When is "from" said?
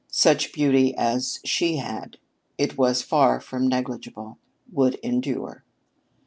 3.39-3.67